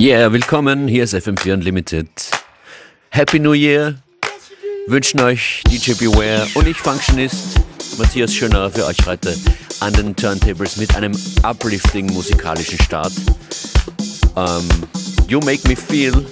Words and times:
Yeah, 0.00 0.32
willkommen, 0.32 0.86
hier 0.86 1.02
ist 1.02 1.12
FM4 1.12 1.54
Unlimited. 1.54 2.08
Happy 3.10 3.40
New 3.40 3.52
Year. 3.52 3.96
Wünschen 4.86 5.20
euch 5.20 5.64
DJ 5.68 5.94
Beware 5.94 6.46
und 6.54 6.68
ich 6.68 6.76
Functionist 6.76 7.58
Matthias 7.98 8.32
Schöner 8.32 8.70
für 8.70 8.86
euch 8.86 8.98
heute 9.06 9.36
an 9.80 9.92
den 9.94 10.14
Turntables 10.14 10.76
mit 10.76 10.94
einem 10.94 11.10
uplifting 11.42 12.06
musikalischen 12.12 12.78
Start. 12.78 13.10
Um, 14.36 14.68
you 15.26 15.40
Make 15.40 15.66
Me 15.66 15.74
Feel 15.74 16.24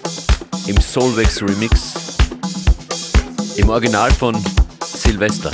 im 0.68 0.80
Soulvex 0.80 1.42
Remix 1.42 2.16
im 3.56 3.68
Original 3.68 4.12
von 4.12 4.36
Silvester. 4.80 5.50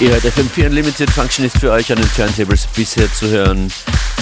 Ihr 0.00 0.10
hört 0.10 0.22
FM4 0.22 0.66
Unlimited 0.66 1.10
Function 1.10 1.44
ist 1.44 1.58
für 1.58 1.72
euch 1.72 1.90
an 1.90 1.98
den 1.98 2.08
Turntables 2.14 2.68
bisher 2.68 3.12
zu 3.12 3.28
hören. 3.30 3.72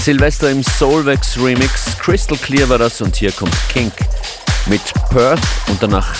Silvester 0.00 0.50
im 0.50 0.62
Soulvex 0.62 1.36
Remix, 1.36 1.98
Crystal 1.98 2.38
Clear 2.38 2.66
war 2.70 2.78
das 2.78 3.02
und 3.02 3.14
hier 3.14 3.30
kommt 3.30 3.54
Kink 3.68 3.92
mit 4.64 4.80
Perth 5.10 5.38
und 5.68 5.82
danach, 5.82 6.14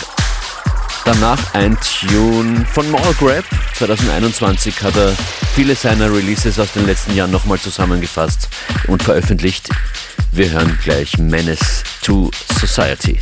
danach 1.07 1.55
ein 1.55 1.79
Tune 1.81 2.67
von 2.75 2.91
Mallgrab. 2.91 3.45
2021 3.77 4.83
hat 4.83 4.95
er 4.95 5.15
viele 5.55 5.75
seiner 5.75 6.13
Releases 6.13 6.59
aus 6.59 6.73
den 6.73 6.85
letzten 6.85 7.15
Jahren 7.15 7.31
nochmal 7.31 7.59
zusammengefasst 7.59 8.51
und 8.89 9.03
veröffentlicht. 9.03 9.71
Wir 10.33 10.51
hören 10.51 10.79
gleich 10.85 11.17
Menace 11.17 11.83
to 12.03 12.31
Society. 12.61 13.21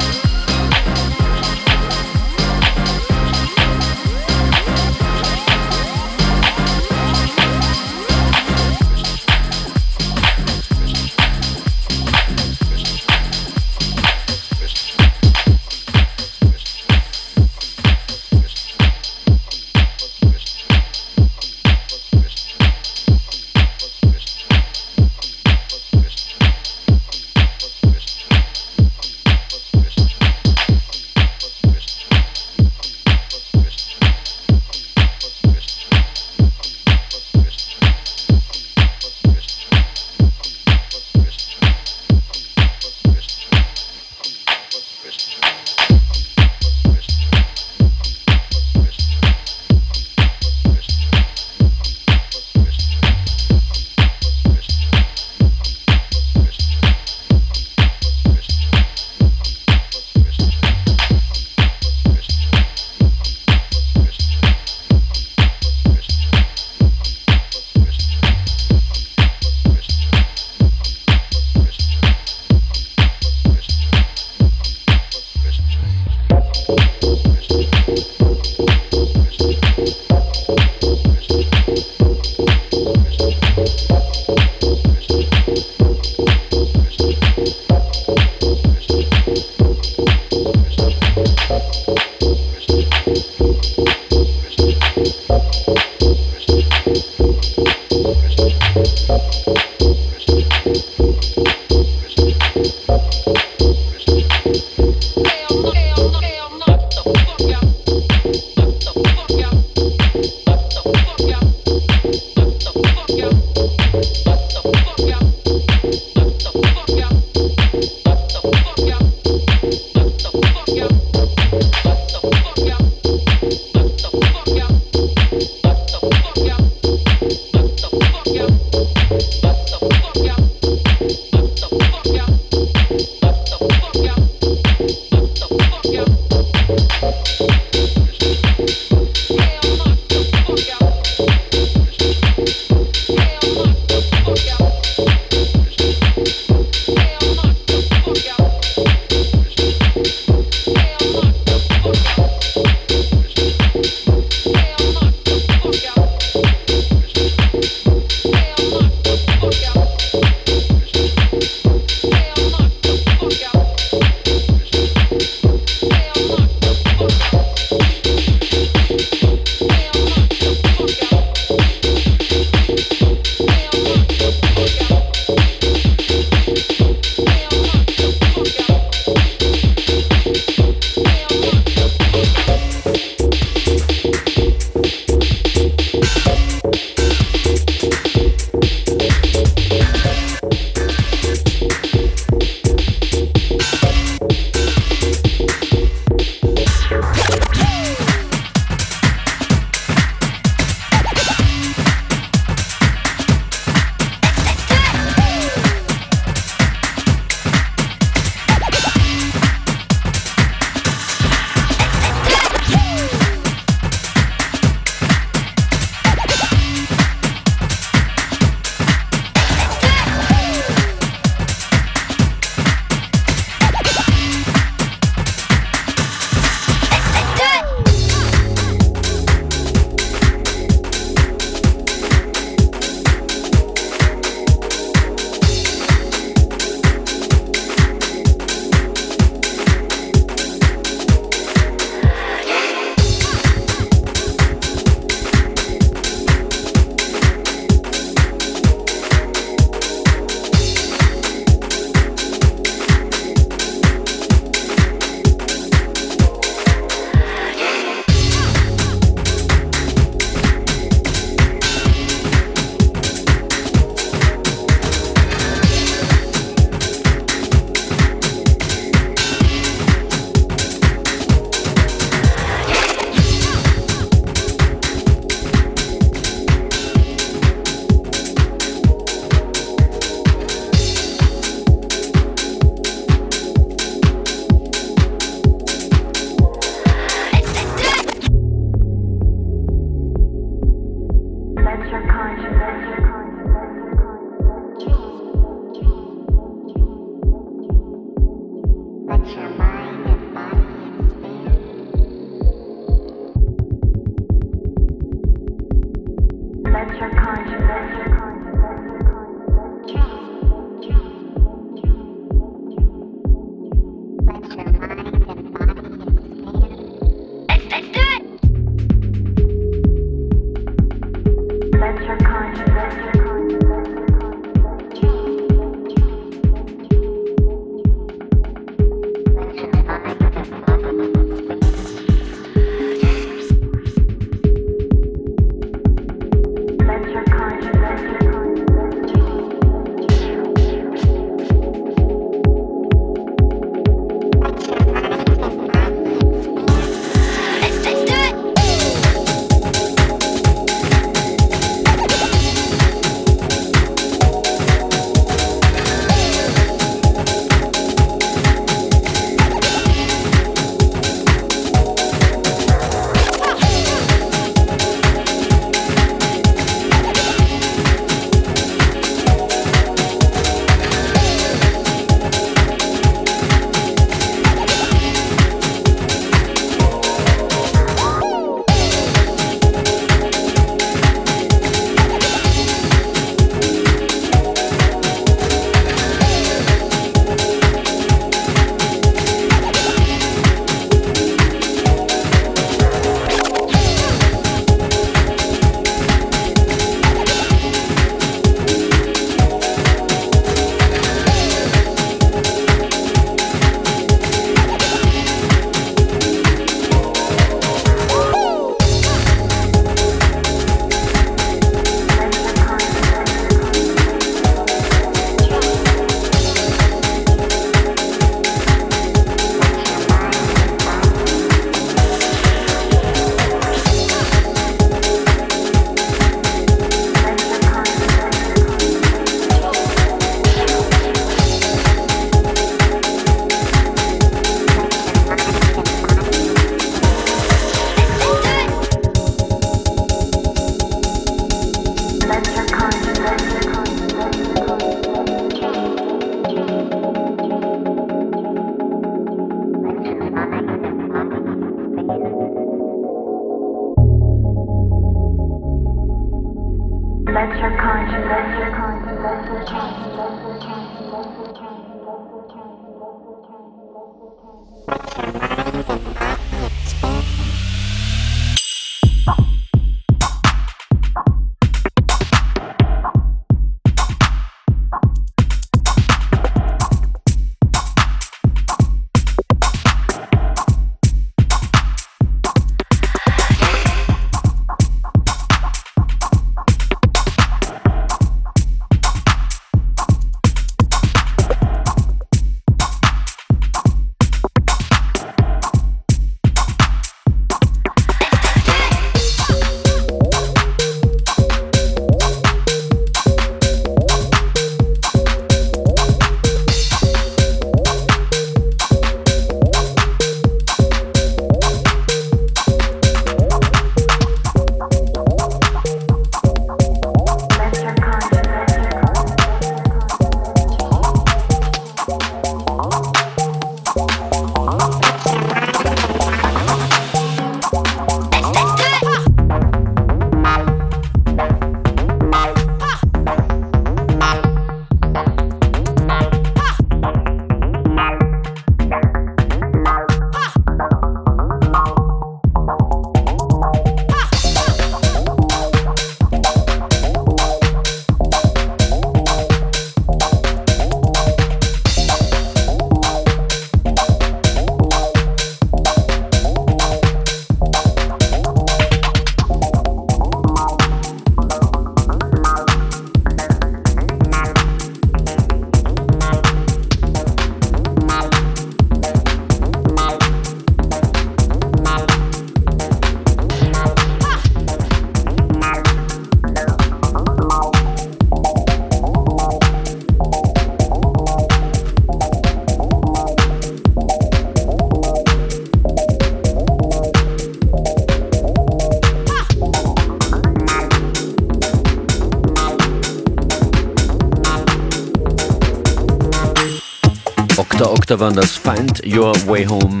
Da 598.10 598.18
waren 598.18 598.34
das 598.34 598.56
Find 598.56 599.06
Your 599.06 599.32
Way 599.46 599.66
Home. 599.66 600.00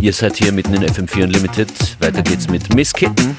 Ihr 0.00 0.12
seid 0.12 0.38
hier 0.38 0.50
mitten 0.50 0.74
in 0.74 0.82
FM4 0.82 1.22
Unlimited. 1.22 1.70
Weiter 2.00 2.20
geht's 2.20 2.48
mit 2.48 2.74
Miss 2.74 2.92
Kitten. 2.92 3.36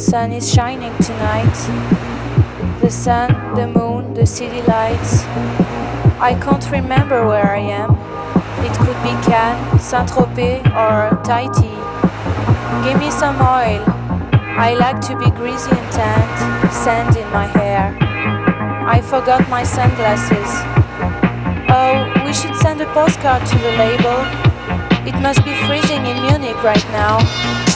Sun 0.00 0.32
is 0.32 0.50
shining 0.50 0.96
tonight. 1.02 1.52
The 2.80 2.90
sun, 2.90 3.54
the 3.54 3.66
moon, 3.66 4.14
the 4.14 4.24
city 4.24 4.62
lights. 4.62 5.24
I 6.18 6.38
can't 6.40 6.64
remember 6.70 7.26
where 7.26 7.50
I 7.54 7.58
am. 7.58 7.90
It 8.64 8.72
could 8.80 8.96
be 9.04 9.12
Cannes, 9.28 9.78
Saint-Tropez 9.78 10.64
or 10.72 11.22
Tahiti. 11.22 11.76
Give 12.82 12.98
me 12.98 13.10
some 13.10 13.36
oil. 13.36 13.84
I 14.56 14.74
like 14.80 15.02
to 15.02 15.18
be 15.18 15.30
greasy 15.32 15.70
and 15.70 15.92
tanned, 15.92 16.72
sand 16.72 17.16
in 17.18 17.28
my 17.30 17.46
hair. 17.46 17.94
I 18.88 19.02
forgot 19.02 19.46
my 19.50 19.62
sunglasses. 19.62 20.50
Oh, 21.68 22.10
we 22.24 22.32
should 22.32 22.56
send 22.56 22.80
a 22.80 22.86
postcard 22.94 23.46
to 23.46 23.58
the 23.58 23.72
label. 23.76 24.24
It 25.06 25.20
must 25.20 25.44
be 25.44 25.54
freezing 25.66 26.06
in 26.06 26.22
Munich 26.22 26.62
right 26.64 26.88
now. 26.88 27.69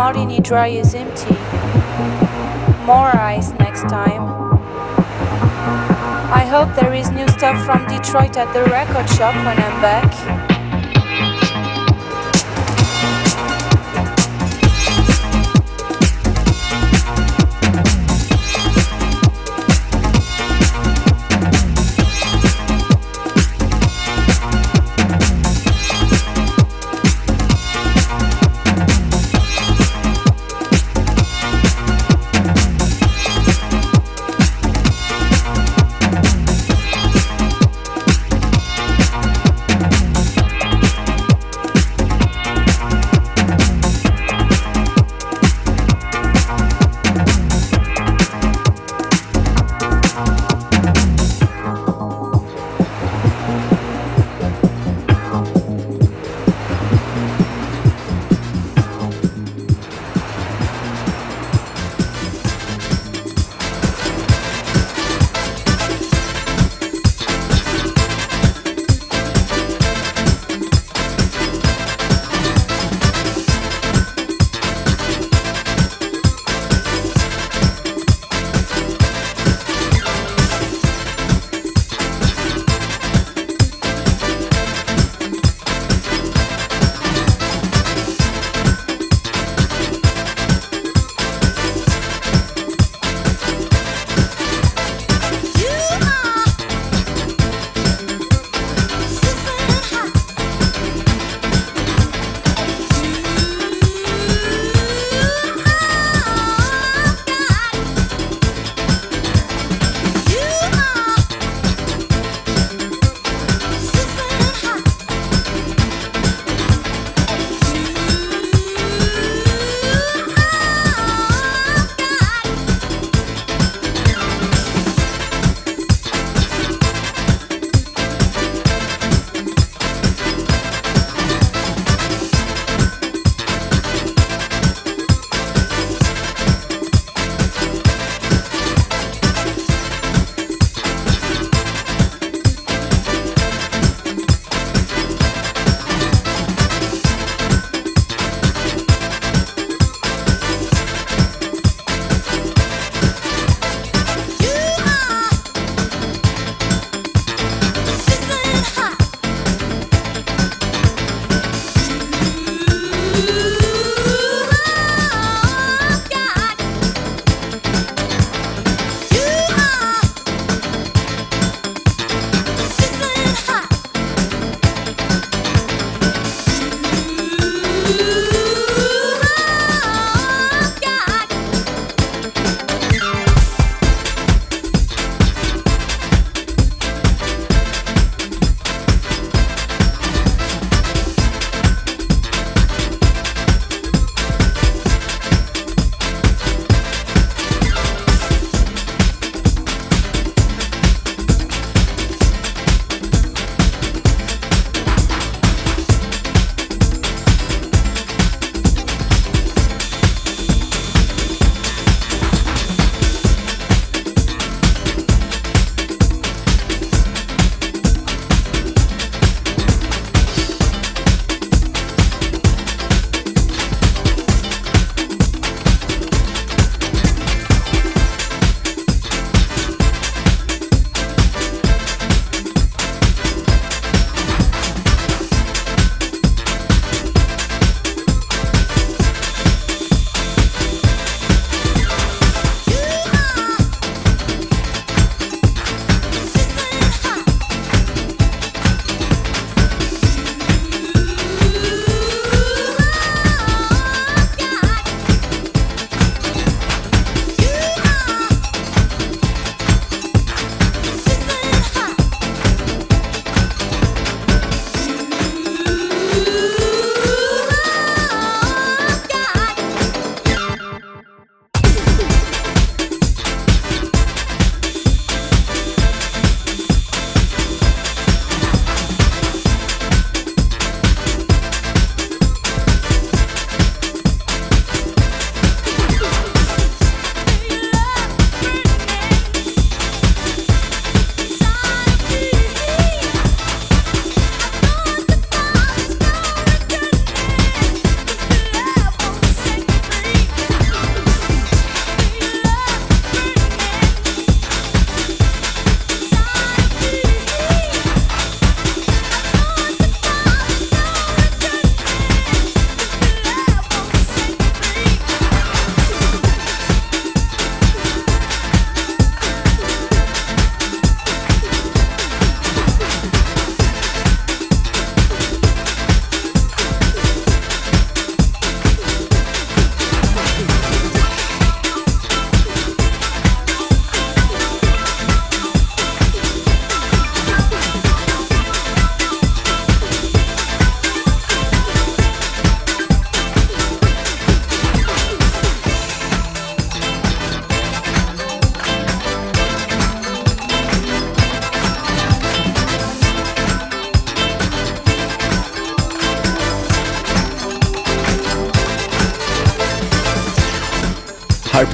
Martini 0.00 0.40
Dry 0.40 0.68
is 0.68 0.94
empty. 0.94 1.34
More 2.86 3.14
ice 3.14 3.50
next 3.58 3.82
time. 3.82 4.22
I 6.32 6.42
hope 6.48 6.74
there 6.74 6.94
is 6.94 7.10
new 7.10 7.28
stuff 7.28 7.62
from 7.66 7.86
Detroit 7.86 8.38
at 8.38 8.50
the 8.54 8.64
record 8.70 9.06
shop 9.10 9.34
when 9.34 9.58
I'm 9.58 9.82
back. 9.82 10.39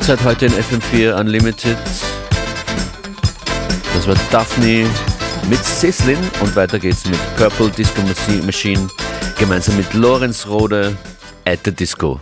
Halbzeit 0.09 0.25
heute 0.25 0.47
in 0.47 0.53
FM4 0.53 1.19
Unlimited. 1.19 1.77
Das 3.93 4.07
war 4.07 4.15
Daphne 4.31 4.87
mit 5.51 5.65
Sislin 5.65 6.19
und 6.41 6.55
weiter 6.55 6.79
geht's 6.79 7.07
mit 7.07 7.19
Purple 7.37 7.71
Disco 7.71 8.03
Machine 8.45 8.87
gemeinsam 9.37 9.77
mit 9.77 9.93
Lorenz 9.95 10.47
Rode 10.47 10.97
at 11.45 11.59
the 11.65 11.73
Disco. 11.73 12.21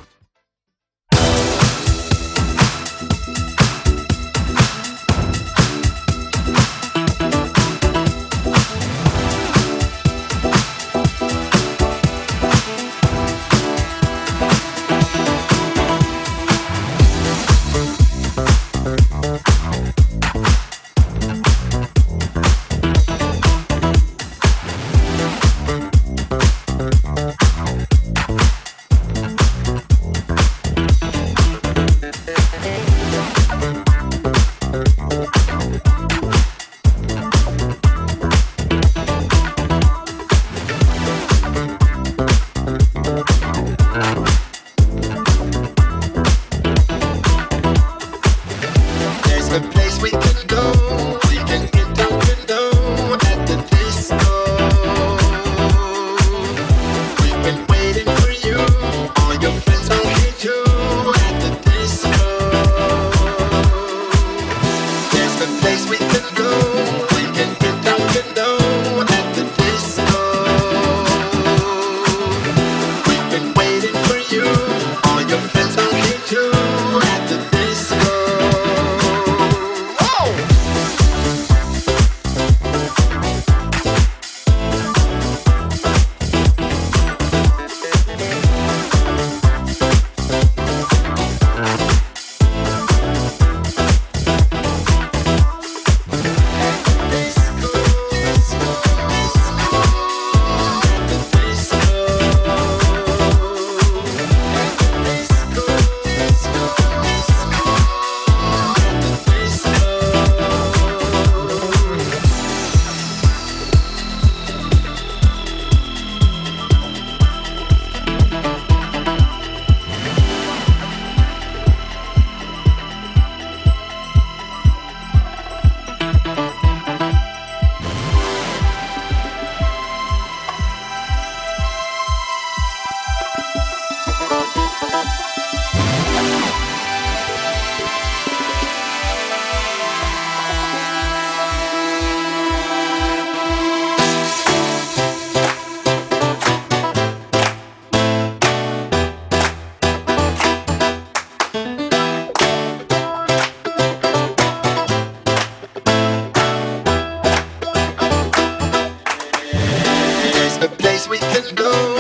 we 161.15 161.21
can 161.21 161.55
go. 161.55 161.94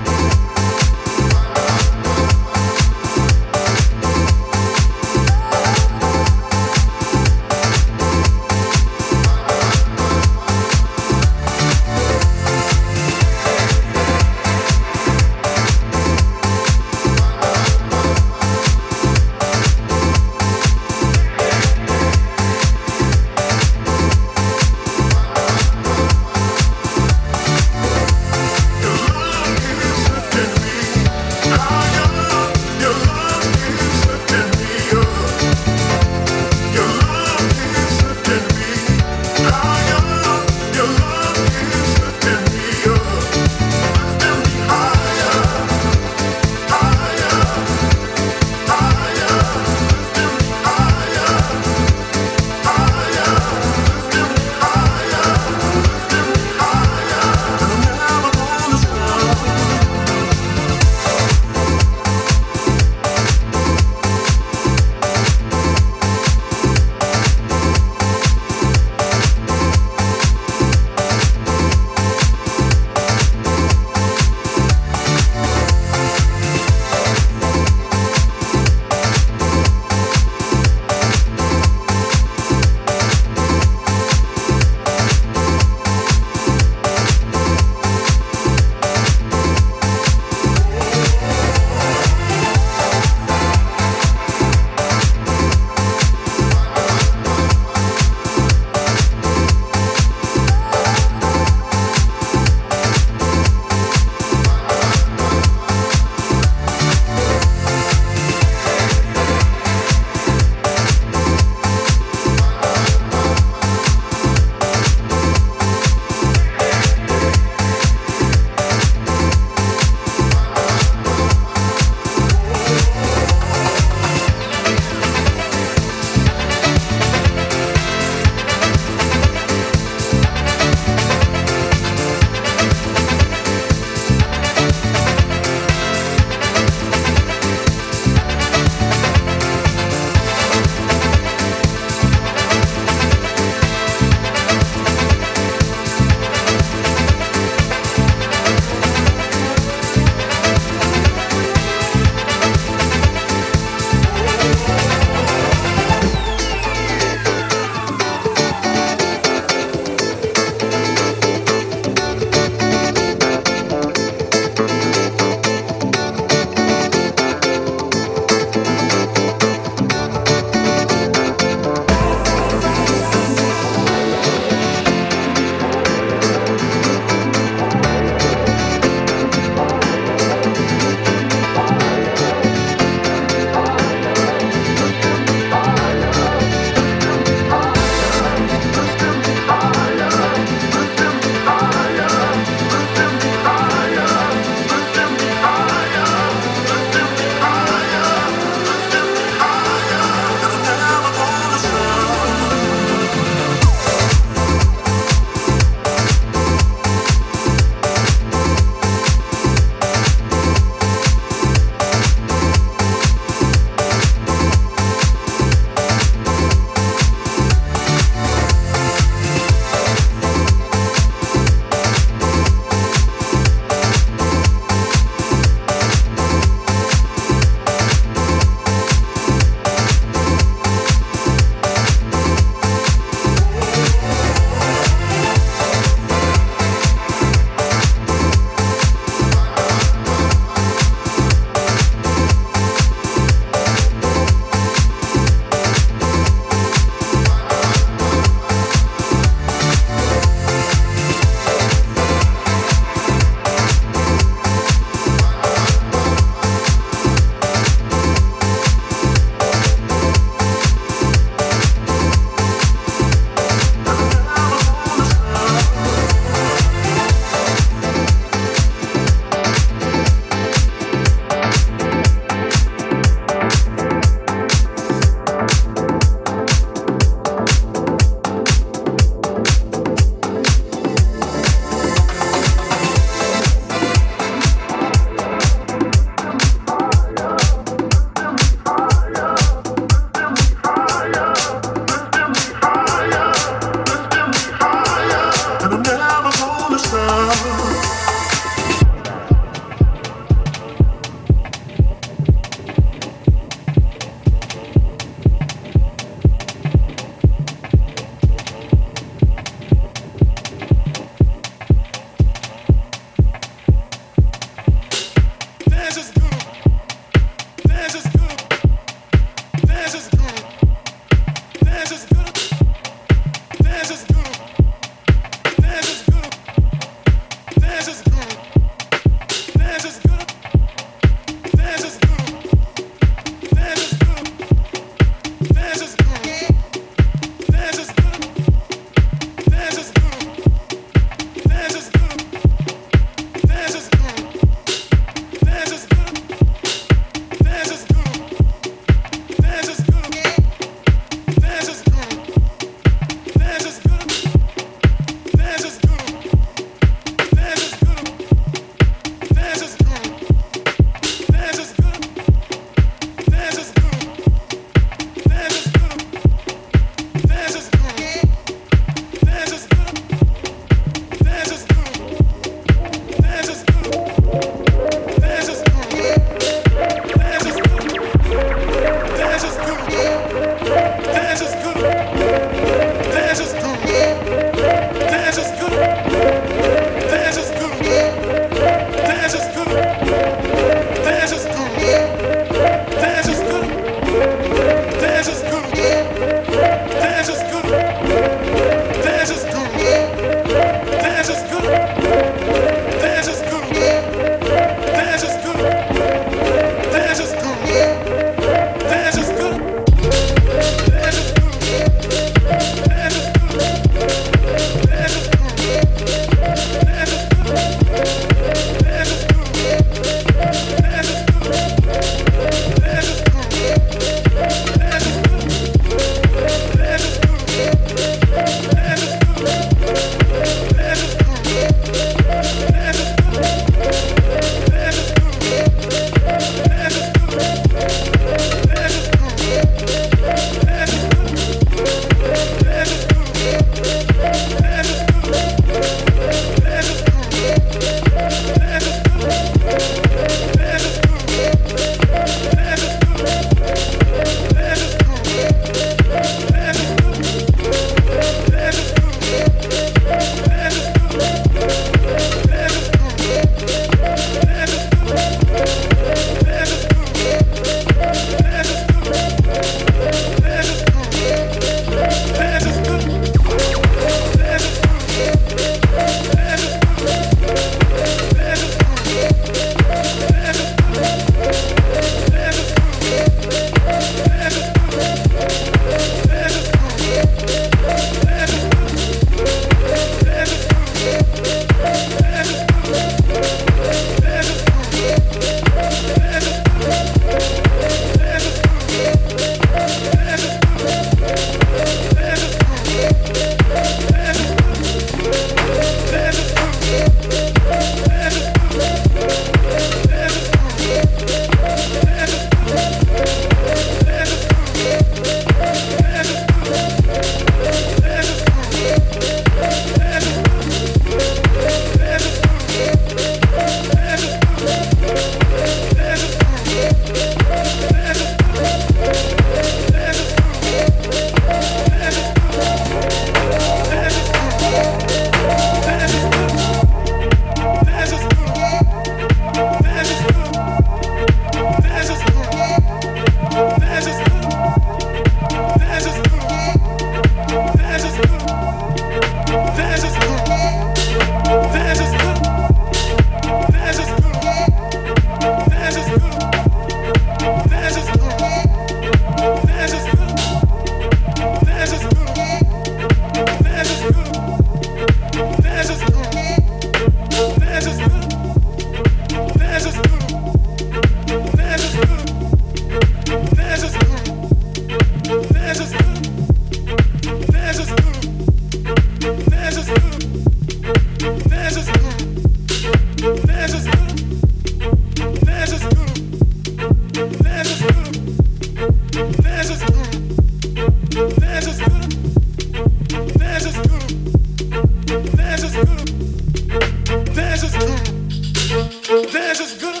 Dance 599.11 599.59
is 599.59 599.73
good. 599.73 600.00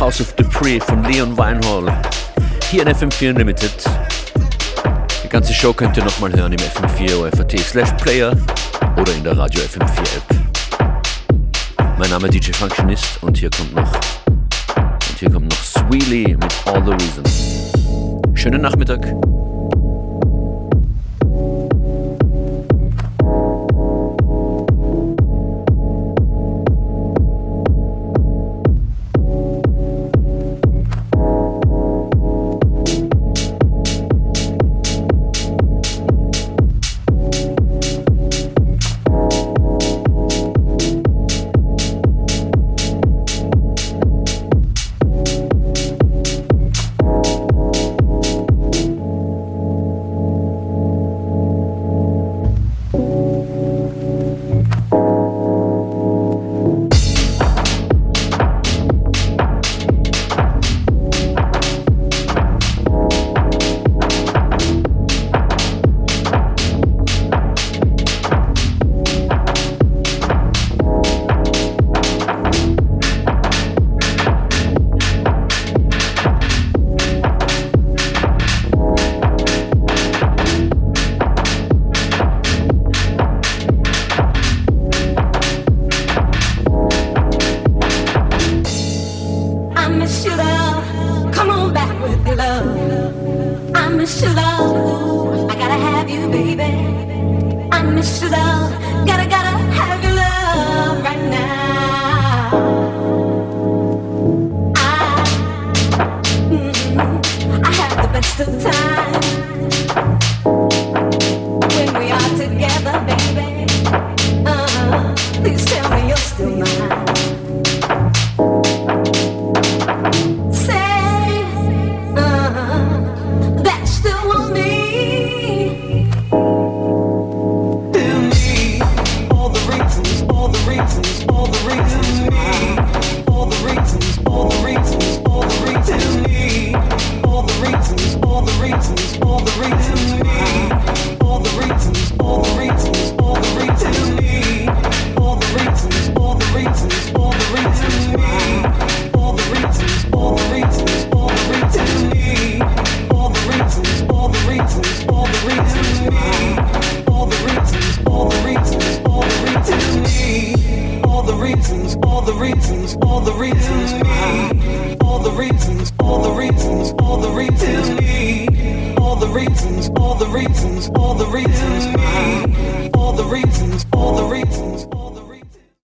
House 0.00 0.20
of 0.20 0.36
Pre 0.36 0.80
von 0.80 1.02
Leon 1.02 1.36
Weinhall. 1.36 1.92
Hier 2.70 2.86
in 2.86 2.88
FM4 2.88 3.30
Unlimited. 3.30 3.84
Die 5.24 5.28
ganze 5.28 5.52
Show 5.52 5.72
könnt 5.72 5.96
ihr 5.96 6.04
nochmal 6.04 6.32
hören 6.32 6.52
im 6.52 6.58
FM4 6.58 7.16
OFAT 7.26 7.58
slash 7.58 7.90
Player 8.00 8.36
oder 8.96 9.12
in 9.12 9.24
der 9.24 9.36
Radio 9.36 9.60
FM4 9.60 10.16
App. 10.16 11.98
Mein 11.98 12.10
Name 12.10 12.28
ist 12.28 12.34
DJ 12.34 12.52
Functionist 12.52 13.20
und 13.22 13.36
hier 13.38 13.50
kommt 13.50 13.74
noch 13.74 13.92
und 13.92 15.18
hier 15.18 15.30
kommt 15.30 15.50
noch 15.50 15.62
Sweely 15.64 16.36
mit 16.36 16.54
All 16.66 16.84
the 16.84 16.92
Reasons. 16.92 17.72
Schönen 18.34 18.60
Nachmittag. 18.62 19.04